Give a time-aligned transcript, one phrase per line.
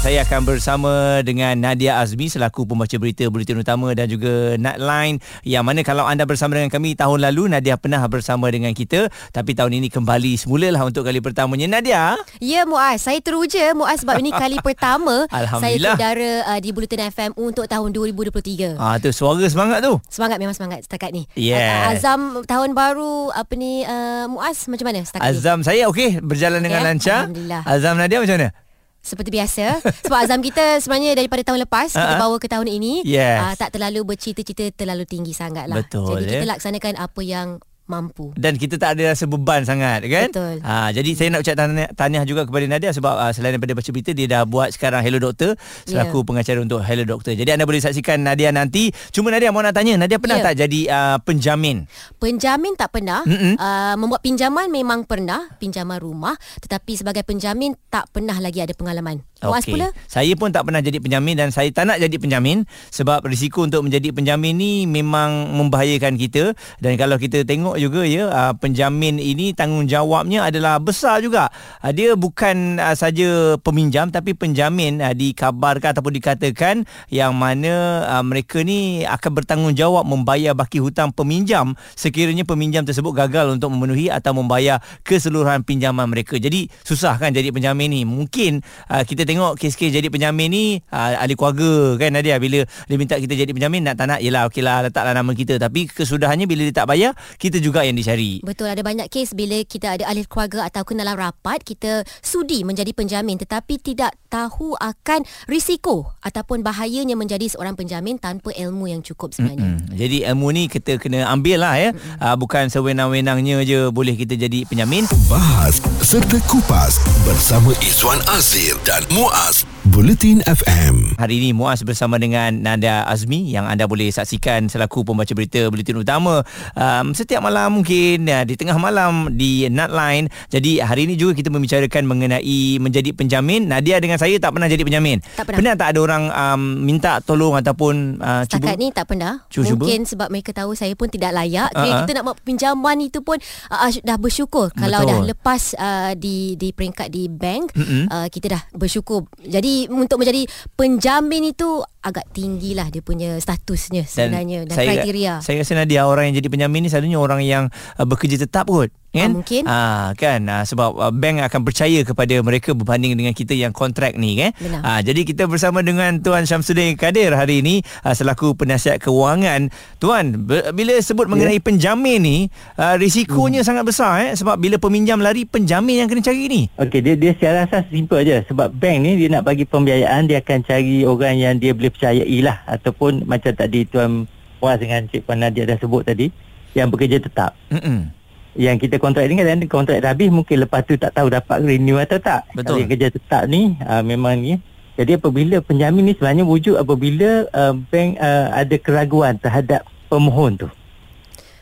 [0.00, 5.60] Saya akan bersama dengan Nadia Azmi selaku pembaca berita Bulletin Utama dan juga Nightline yang
[5.60, 9.76] mana kalau anda bersama dengan kami tahun lalu Nadia pernah bersama dengan kita tapi tahun
[9.76, 12.16] ini kembali semulalah untuk kali pertamanya Nadia.
[12.40, 15.28] Ya Muaz, saya teruja Muaz sebab ini kali pertama
[15.60, 18.80] saya saudara uh, di Bulletin FM untuk tahun 2023.
[18.80, 20.00] Ah tu suara semangat tu.
[20.08, 21.28] Semangat memang semangat setakat ni.
[21.36, 21.92] Yeah.
[21.92, 25.68] Azam tahun baru apa ni uh, Muaz macam mana setakat Azam ni?
[25.68, 26.88] saya okey berjalan dengan yeah.
[26.88, 27.20] lancar.
[27.28, 27.62] Alhamdulillah.
[27.68, 28.69] Azam Nadia macam mana?
[29.00, 32.04] Seperti biasa Sebab azam kita sebenarnya Daripada tahun lepas uh-huh.
[32.04, 33.40] Kita bawa ke tahun ini yes.
[33.40, 38.30] uh, Tak terlalu bercita-cita Terlalu tinggi sangat lah Betul Jadi kita laksanakan Apa yang mampu.
[38.38, 40.30] Dan kita tak ada rasa beban sangat kan?
[40.30, 40.62] Betul.
[40.62, 41.58] Ha, jadi saya nak ucap
[41.98, 45.18] tahniah juga kepada Nadia sebab uh, selain daripada baca berita dia dah buat sekarang Hello
[45.18, 45.58] Doctor
[45.90, 46.26] selaku yeah.
[46.30, 47.34] pengacara untuk Hello Doctor.
[47.34, 48.94] Jadi anda boleh saksikan Nadia nanti.
[49.10, 50.46] Cuma Nadia mau nak tanya, Nadia pernah yeah.
[50.46, 51.90] tak jadi uh, penjamin?
[52.22, 53.26] Penjamin tak pernah.
[53.26, 56.38] Uh, membuat pinjaman memang pernah, pinjaman rumah.
[56.62, 59.24] Tetapi sebagai penjamin tak pernah lagi ada pengalaman.
[59.40, 59.72] Puas okay.
[59.72, 59.88] pula?
[60.04, 63.88] Saya pun tak pernah jadi penjamin dan saya tak nak jadi penjamin sebab risiko untuk
[63.88, 66.52] menjadi penjamin ni memang membahayakan kita
[66.84, 71.48] dan kalau kita tengok juga ya uh, penjamin ini tanggungjawabnya adalah besar juga.
[71.80, 79.08] Uh, dia bukan uh, saja peminjam tapi penjamin dikabarkan ataupun dikatakan yang mana mereka ni
[79.08, 85.64] akan bertanggungjawab membayar baki hutang peminjam sekiranya peminjam tersebut gagal untuk memenuhi atau membayar keseluruhan
[85.64, 86.36] pinjaman mereka.
[86.36, 88.02] Jadi susah kan jadi penjamin ni.
[88.04, 93.38] Mungkin kita tengok kes-kes jadi penjamin ni ahli keluarga kan Nadia bila dia minta kita
[93.38, 96.90] jadi penjamin nak tak nak yelah okeylah letaklah nama kita tapi kesudahannya bila dia tak
[96.90, 98.42] bayar kita juga yang dicari.
[98.42, 102.90] Betul ada banyak kes bila kita ada ahli keluarga atau kenalan rapat kita sudi menjadi
[102.90, 109.34] penjamin tetapi tidak tahu akan risiko ataupun bahayanya menjadi seorang penjamin tanpa ilmu yang cukup
[109.34, 109.78] sebenarnya.
[109.78, 109.94] Mm-mm.
[109.94, 111.90] Jadi ilmu ni kita kena ambil lah ya.
[112.18, 115.04] Uh, bukan sewenang-wenangnya je boleh kita jadi penjamin.
[115.26, 121.16] Bahas serta kupas bersama Izwan Azir dan Muaz Bulletin FM.
[121.16, 125.96] Hari ini Muaz bersama dengan Nanda Azmi yang anda boleh saksikan selaku pembaca berita Bulletin
[126.04, 126.44] Utama
[126.76, 130.28] um, setiap malam mungkin ya, di tengah malam di Nightline.
[130.52, 133.72] Jadi hari ini juga kita membicarakan mengenai menjadi penjamin.
[133.72, 135.24] Nadia dengan saya tak pernah jadi penjamin.
[135.40, 135.58] Tak pernah.
[135.64, 138.84] Pernah tak ada orang um, minta tolong ataupun uh, Setakat cuba?
[138.84, 139.48] ni tak pernah.
[139.48, 140.10] Cuba, mungkin cuba?
[140.12, 141.72] sebab mereka tahu saya pun tidak layak.
[141.72, 141.80] Uh-huh.
[141.80, 143.40] Jadi kita nak buat pinjaman itu pun
[143.72, 144.68] uh, dah bersyukur.
[144.76, 144.80] Betul.
[144.84, 147.72] Kalau dah lepas uh, di di peringkat di bank,
[148.12, 149.24] uh, kita dah bersyukur.
[149.40, 155.32] Jadi untuk menjadi penjamin itu agak tinggilah dia punya statusnya sebenarnya dan, dan saya, kriteria.
[155.44, 157.64] Saya rasa Nadia orang yang jadi penjamin ni selalunya orang yang
[158.00, 158.92] uh, bekerja tetap kot.
[159.10, 159.34] Kan?
[159.34, 159.62] Ah, mungkin.
[159.66, 164.14] Ah, kan ah, sebab ah, bank akan percaya kepada mereka berbanding dengan kita yang kontrak
[164.14, 164.54] ni kan.
[164.86, 169.74] Ah, jadi kita bersama dengan Tuan Syamsuddin Kadir hari ini ah, selaku penasihat kewangan.
[169.98, 171.32] Tuan, bila sebut yeah.
[171.34, 172.38] mengenai penjamin ni,
[172.78, 173.68] ah, risikonya hmm.
[173.68, 176.62] sangat besar eh sebab bila peminjam lari penjamin yang kena cari ni.
[176.78, 180.38] Okey, dia dia secara asas simple aja sebab bank ni dia nak bagi pembiayaan dia
[180.38, 184.30] akan cari orang yang dia boleh percayai lah ataupun macam tadi Tuan
[184.62, 186.30] Puas dengan Cik Puan Nadia dah sebut tadi
[186.78, 187.58] yang bekerja tetap.
[187.74, 188.19] Mm-mm
[188.58, 191.98] yang kita kontrak ni kan kontrak dah habis mungkin lepas tu tak tahu dapat renew
[192.02, 192.46] atau tak.
[192.50, 192.64] Betul.
[192.66, 194.58] kalau yang kerja tetap ni uh, memang ni.
[194.98, 200.68] Jadi apabila penjamin ni sebenarnya wujud apabila uh, bank uh, ada keraguan terhadap pemohon tu.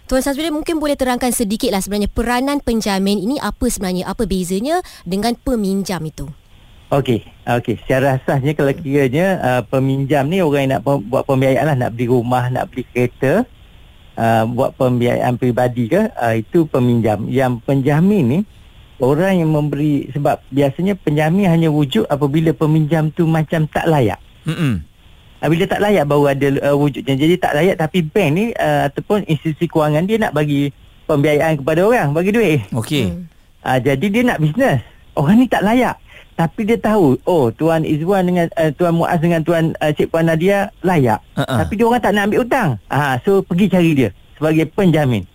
[0.08, 4.08] Tuan Sazwili mungkin boleh terangkan sedikit lah sebenarnya peranan penjamin ini apa sebenarnya?
[4.08, 6.24] Apa bezanya dengan peminjam itu?
[6.88, 7.76] Okey, okey.
[7.84, 12.08] Secara asasnya kalau kiranya uh, peminjam ni orang yang nak buat pembiayaan lah, nak beli
[12.08, 13.44] rumah, nak beli kereta,
[14.18, 17.30] uh, buat pembiayaan peribadi ke uh, itu peminjam.
[17.30, 18.40] Yang penjamin ni
[18.98, 24.18] orang yang memberi sebab biasanya penjamin hanya wujud apabila peminjam tu macam tak layak.
[24.42, 24.88] Hmm
[25.46, 27.14] bila tak layak baru ada uh, wujudnya.
[27.14, 30.74] Jadi tak layak tapi bank ni uh, ataupun institusi kewangan dia nak bagi
[31.06, 32.66] pembiayaan kepada orang bagi duit.
[32.74, 33.14] Okey.
[33.14, 33.30] Hmm.
[33.62, 34.82] uh, jadi dia nak bisnes.
[35.14, 35.94] Orang ni tak layak
[36.38, 40.30] tapi dia tahu oh tuan Izwan dengan uh, tuan Muaz dengan tuan uh, Cik Puan
[40.30, 41.58] Nadia layak uh-uh.
[41.66, 45.26] tapi dia orang tak nak ambil hutang ah so pergi cari dia sebagai penjamin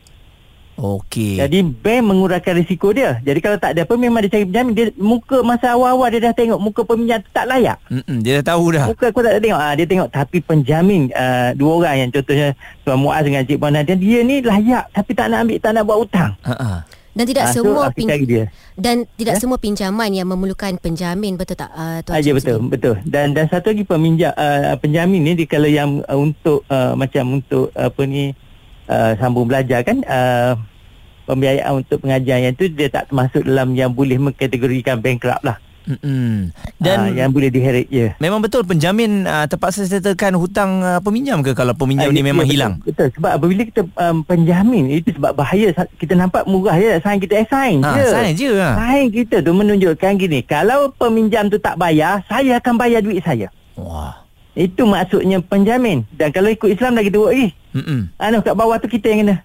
[0.74, 1.38] Okey.
[1.38, 3.22] Jadi bank mengurangkan risiko dia.
[3.22, 6.34] Jadi kalau tak ada apa memang dia cari penjamin dia muka masa awal-awal dia dah
[6.34, 7.78] tengok muka peminjam tak layak.
[7.94, 8.90] Mm-mm, dia dah tahu dah.
[8.90, 9.60] Muka aku tak ada tengok.
[9.62, 13.78] Ah dia tengok tapi penjamin uh, dua orang yang contohnya Tuan Muaz dengan Cik Puan
[13.78, 16.32] Nadia dia ni layak tapi tak nak ambil tak nak buat hutang.
[16.42, 16.82] Ha
[17.14, 18.46] dan tidak uh, semua so, pin- dia.
[18.74, 19.42] dan tidak yeah?
[19.42, 22.74] semua pinjaman yang memerlukan penjamin betul tak uh, tuan ah, ya betul sendiri?
[22.74, 26.98] betul dan dan satu lagi peminjam uh, penjamin ni di kalau yang uh, untuk uh,
[26.98, 28.34] macam untuk uh, apa ni
[28.90, 30.58] uh, sambung belajar kan uh,
[31.30, 36.52] pembiayaan untuk pengajian yang tu dia tak termasuk dalam yang boleh mengkategorikan bankrupt lah Mm-mm.
[36.78, 38.16] Dan uh, yang boleh diheret ya.
[38.18, 42.26] memang betul penjamin uh, terpaksa settlekan hutang uh, peminjam ke kalau peminjam Ah, ni ya,
[42.26, 42.74] memang ya, betul, hilang?
[42.82, 43.08] Betul.
[43.14, 47.78] Sebab apabila kita um, penjamin itu sebab bahaya kita nampak murah je sign kita assign
[47.80, 48.06] Ha, je.
[48.10, 48.74] sign je lah.
[48.76, 53.52] Sign kita tu menunjukkan gini, kalau peminjam tu tak bayar, saya akan bayar duit saya.
[53.74, 54.24] Wah.
[54.54, 56.06] Itu maksudnya penjamin.
[56.12, 58.14] Dan kalau ikut Islam kita buat, eh, Mm-mm.
[58.16, 59.36] anu kat bawah tu kita yang kena.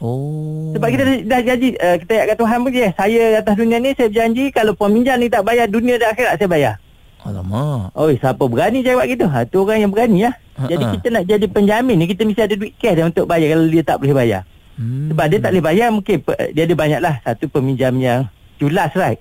[0.00, 0.72] Oh.
[0.72, 2.88] Sebab kita dah, dah janji uh, kita ayat kat Tuhan pun je.
[2.96, 6.48] Saya atas dunia ni saya berjanji kalau peminjam ni tak bayar dunia dan akhirat saya
[6.48, 6.74] bayar.
[7.20, 7.92] Alamak.
[7.92, 9.28] Oh, siapa berani jawab gitu?
[9.28, 10.34] Ha, tu orang yang berani lah.
[10.56, 10.72] Ha-ha.
[10.72, 13.68] Jadi kita nak jadi penjamin ni kita mesti ada duit cash dah untuk bayar kalau
[13.68, 14.42] dia tak boleh bayar.
[14.80, 15.12] Hmm.
[15.12, 17.14] Sebab dia tak boleh bayar mungkin pe- dia ada banyak lah.
[17.20, 18.24] Satu peminjam yang
[18.56, 19.20] culas right.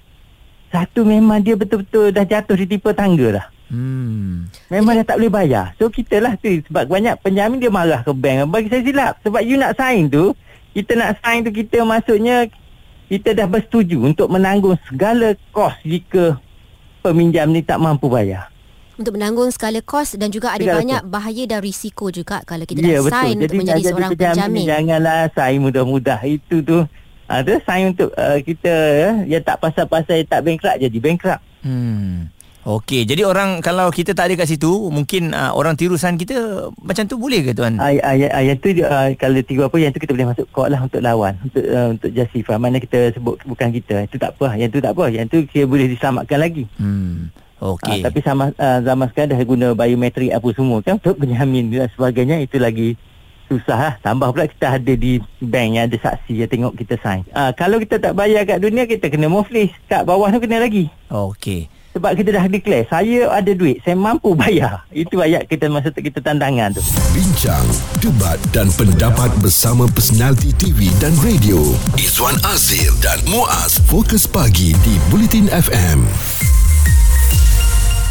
[0.71, 3.45] Satu memang dia betul-betul dah jatuh di tipe tangga dah.
[3.67, 4.47] Hmm.
[4.71, 5.75] Memang dah tak boleh bayar.
[5.75, 8.47] So kita lah tu sebab banyak penjamin dia marah ke bank.
[8.47, 9.13] Bagi saya silap.
[9.27, 10.31] Sebab you nak sign tu,
[10.79, 12.47] kita nak sign tu kita maksudnya
[13.11, 16.39] kita dah bersetuju untuk menanggung segala kos jika
[17.03, 18.47] peminjam ni tak mampu bayar.
[18.95, 22.83] Untuk menanggung segala kos dan juga ada Segala banyak bahaya dan risiko juga kalau kita
[22.83, 23.11] Ya dah betul.
[23.15, 26.19] sign Jadi untuk menjadi jadi seorang penjamin, Janganlah sign mudah-mudah.
[26.23, 26.77] Itu tu.
[27.29, 31.43] Ha, tu sign untuk uh, kita uh, yang tak pasal-pasal yang tak bankrupt jadi bankrupt.
[31.63, 32.27] Hmm.
[32.59, 37.07] Okey, jadi orang kalau kita tak ada kat situ, mungkin uh, orang tirusan kita macam
[37.07, 37.79] tu boleh ke tuan?
[37.79, 40.77] Ayat ayat ayat tu uh, kalau tiga apa yang tu kita boleh masuk court lah
[40.77, 44.67] untuk lawan untuk uh, untuk justify mana kita sebut bukan kita itu tak apa yang
[44.67, 47.31] tu tak apa yang tu kita boleh diselamatkan lagi Hmm.
[47.57, 48.03] Okey.
[48.03, 51.87] uh, tapi sama uh, zaman sekarang dah guna biometrik apa semua kan untuk penjamin dan
[51.89, 52.99] sebagainya itu lagi
[53.47, 57.23] susah lah tambah pula kita ada di bank yang ada saksi yang tengok kita sign
[57.31, 60.91] uh, kalau kita tak bayar kat dunia kita kena muflis kat bawah tu kena lagi
[61.07, 61.78] Okey.
[61.99, 66.23] Sebab kita dah declare saya ada duit saya mampu bayar itu ayat kita masa kita
[66.23, 66.81] tandangan tu
[67.11, 67.67] Bincang,
[67.99, 71.59] debat dan pendapat bersama personaliti TV dan radio.
[71.99, 76.58] Izwan Azir dan Muaz Fokus Pagi di Bulletin FM.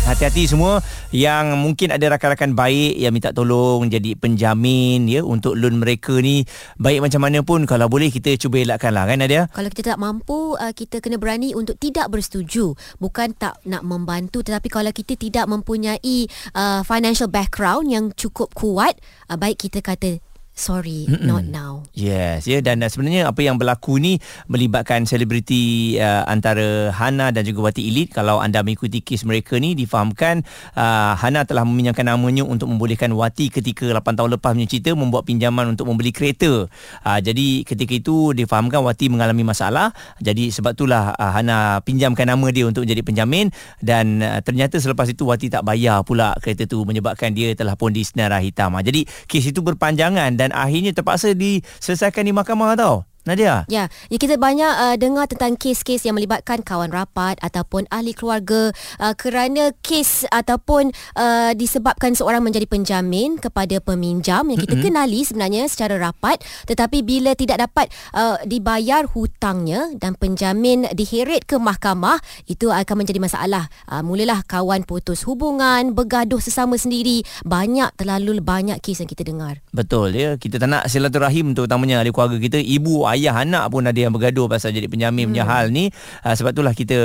[0.08, 0.80] Hati-hati semua
[1.12, 6.48] yang mungkin ada rakan-rakan baik yang minta tolong jadi penjamin ya untuk loan mereka ni
[6.80, 9.52] baik macam mana pun kalau boleh kita cuba elakkan lah kan Nadia?
[9.52, 12.72] Kalau kita tak mampu, uh, kita kena berani untuk tidak bersetuju.
[12.96, 16.24] Bukan tak nak membantu tetapi kalau kita tidak mempunyai
[16.56, 18.96] uh, financial background yang cukup kuat,
[19.28, 20.24] uh, baik kita kata
[20.58, 21.24] sorry, Mm-mm.
[21.24, 21.86] not now.
[21.94, 24.18] Yes, ya dan uh, sebenarnya apa yang berlaku ni
[24.50, 28.12] melibatkan selebriti uh, antara Hana dan juga Wati Elite.
[28.12, 30.42] Kalau anda mengikuti kes mereka ni difahamkan
[30.74, 35.22] uh, Hana telah meminjamkan namanya untuk membolehkan Wati ketika 8 tahun lepas punya cerita membuat
[35.22, 36.66] pinjaman untuk membeli kereta.
[37.06, 39.94] Uh, jadi ketika itu difahamkan Wati mengalami masalah.
[40.18, 45.06] Jadi sebab itulah uh, Hana pinjamkan nama dia untuk jadi penjamin dan uh, ternyata selepas
[45.06, 48.74] itu Wati tak bayar pula kereta tu menyebabkan dia telah pun disenara hitam.
[48.74, 53.08] Uh, jadi kes itu berpanjangan dan akhirnya terpaksa diselesaikan di mahkamah tau.
[53.28, 53.68] Nadia.
[53.68, 58.72] Ya, ya kita banyak uh, dengar tentang kes-kes yang melibatkan kawan rapat ataupun ahli keluarga
[58.96, 60.90] uh, kerana kes ataupun
[61.20, 64.88] uh, disebabkan seorang menjadi penjamin kepada peminjam yang kita mm-hmm.
[64.88, 71.60] kenali sebenarnya secara rapat tetapi bila tidak dapat uh, dibayar hutangnya dan penjamin diheret ke
[71.60, 73.68] mahkamah itu akan menjadi masalah.
[73.84, 79.58] Uh, mulalah kawan putus hubungan, bergaduh sesama sendiri, banyak terlalu banyak kes yang kita dengar.
[79.74, 80.38] Betul ya.
[80.38, 84.46] Kita tak nak silaturahim terutamanya ahli keluarga kita, ibu, ayah, anak pun ada yang bergaduh
[84.46, 85.32] pasal jadi penjamin hmm.
[85.34, 85.90] punya hal ni.
[86.22, 86.98] Uh, sebab itulah kita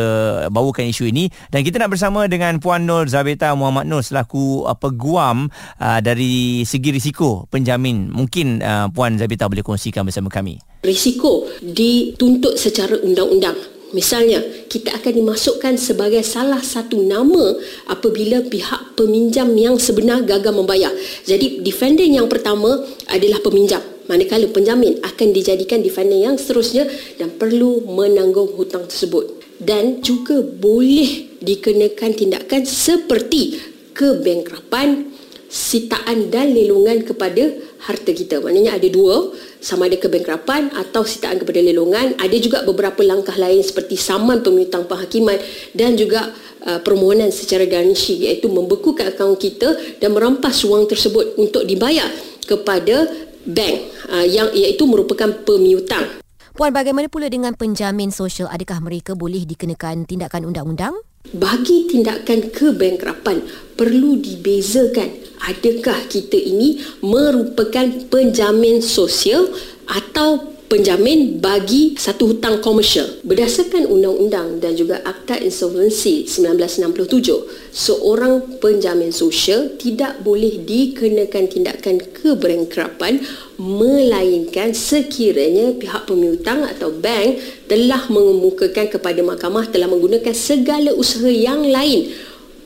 [0.54, 4.78] bawakan isu ini dan kita nak bersama dengan Puan Nur Zabeta Muhammad Nur selaku uh,
[4.78, 5.50] peguam
[5.82, 8.14] uh, dari segi risiko penjamin.
[8.14, 10.62] Mungkin uh, Puan Zabeta boleh kongsikan bersama kami.
[10.84, 13.56] Risiko dituntut secara undang-undang.
[13.94, 14.42] Misalnya,
[14.74, 17.54] kita akan dimasukkan sebagai salah satu nama
[17.86, 20.90] apabila pihak peminjam yang sebenar gagal membayar.
[21.30, 23.93] Jadi, defendant yang pertama adalah peminjam.
[24.08, 29.40] Manakala penjamin akan dijadikan defendant yang seterusnya dan perlu menanggung hutang tersebut.
[29.64, 33.56] Dan juga boleh dikenakan tindakan seperti
[33.96, 35.08] kebengkrapan,
[35.48, 37.54] sitaan dan lelongan kepada
[37.86, 38.44] harta kita.
[38.44, 39.32] Maknanya ada dua,
[39.64, 42.18] sama ada kebengkrapan atau sitaan kepada lelongan.
[42.20, 45.38] Ada juga beberapa langkah lain seperti saman pemihutang penghakiman
[45.72, 46.32] dan juga
[46.68, 52.08] uh, permohonan secara garansi iaitu membekukan akaun kita dan merampas wang tersebut untuk dibayar
[52.44, 53.08] kepada
[53.48, 53.76] bank
[54.12, 56.22] uh, yang iaitu merupakan pemihutang.
[56.54, 58.46] Puan, bagaimana pula dengan penjamin sosial?
[58.54, 60.94] Adakah mereka boleh dikenakan tindakan undang-undang?
[61.34, 63.42] Bagi tindakan kebengkrapan
[63.74, 69.52] perlu dibezakan adakah kita ini merupakan penjamin sosial
[69.90, 73.22] atau penjamin bagi satu hutang komersial.
[73.24, 83.22] Berdasarkan undang-undang dan juga Akta Insolvensi 1967, seorang penjamin sosial tidak boleh dikenakan tindakan keberengkrapan
[83.62, 87.40] melainkan sekiranya pihak pemiutang atau bank
[87.70, 92.12] telah mengemukakan kepada mahkamah telah menggunakan segala usaha yang lain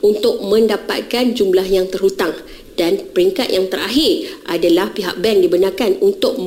[0.00, 2.34] untuk mendapatkan jumlah yang terhutang
[2.78, 6.38] dan peringkat yang terakhir adalah pihak bank dibenarkan untuk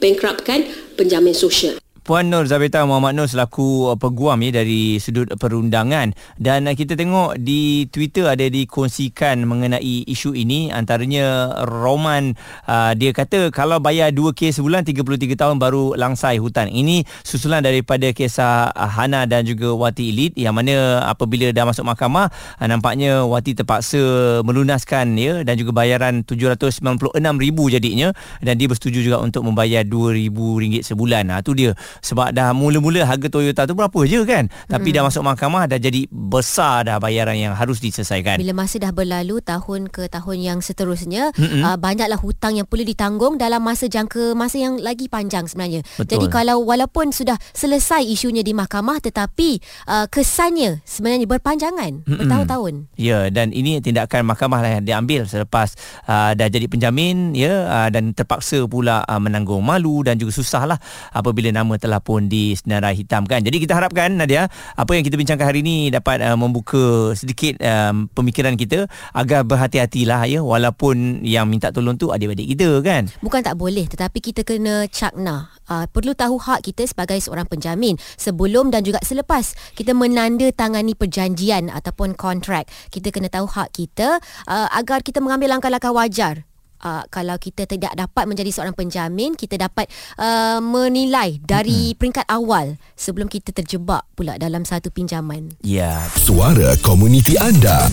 [0.00, 0.64] membankruptkan
[0.96, 1.76] penjamin sosial.
[2.00, 6.96] Puan Nur Zabita Muhammad Nur selaku uh, peguam ya dari sudut perundangan dan uh, kita
[6.96, 12.32] tengok di Twitter ada dikongsikan mengenai isu ini antaranya Roman
[12.64, 16.72] uh, dia kata kalau bayar 2k sebulan 33 tahun baru langsai hutan.
[16.72, 21.84] Ini susulan daripada kisah uh, Hana dan juga Wati Elite yang mana apabila dah masuk
[21.84, 24.00] mahkamah uh, nampaknya Wati terpaksa
[24.40, 27.20] melunaskan ya dan juga bayaran 796,000
[27.68, 28.08] jadinya
[28.40, 31.28] dan dia bersetuju juga untuk membayar 2000 ringgit sebulan.
[31.28, 34.96] Ha tu dia sebab dah mula-mula harga Toyota tu berapa je kan tapi hmm.
[34.96, 39.42] dah masuk mahkamah dah jadi besar dah bayaran yang harus diselesaikan bila masa dah berlalu
[39.42, 44.62] tahun ke tahun yang seterusnya uh, banyaklah hutang yang perlu ditanggung dalam masa jangka masa
[44.62, 46.16] yang lagi panjang sebenarnya Betul.
[46.18, 52.18] jadi kalau walaupun sudah selesai isunya di mahkamah tetapi uh, kesannya sebenarnya berpanjangan Mm-mm.
[52.20, 55.72] bertahun-tahun Ya dan ini tindakan mahkamah lah yang diambil selepas
[56.04, 60.68] uh, dah jadi penjamin ya uh, dan terpaksa pula uh, menanggung malu dan juga susah
[60.68, 60.78] lah
[61.14, 63.40] apabila nama telah pun disenarai hitamkan.
[63.40, 64.46] Jadi kita harapkan Nadia
[64.76, 68.84] apa yang kita bincangkan hari ini dapat uh, membuka sedikit um, pemikiran kita
[69.16, 73.08] agar berhati-hatilah ya walaupun yang minta tolong tu adik-adik kita kan.
[73.24, 75.48] Bukan tak boleh tetapi kita kena cakna.
[75.70, 81.72] Uh, perlu tahu hak kita sebagai seorang penjamin sebelum dan juga selepas kita menandatangani perjanjian
[81.72, 82.68] ataupun kontrak.
[82.92, 84.20] Kita kena tahu hak kita
[84.50, 86.49] uh, agar kita mengambil langkah-langkah wajar
[86.84, 89.88] uh, kalau kita tidak dapat menjadi seorang penjamin kita dapat
[90.20, 91.98] uh, menilai dari mm-hmm.
[91.98, 95.52] peringkat awal sebelum kita terjebak pula dalam satu pinjaman.
[95.64, 95.96] Ya.
[96.18, 97.88] Suara komuniti anda.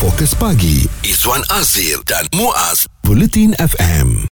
[0.00, 4.28] Fokus pagi Izwan Azir dan Muaz Bulletin FM.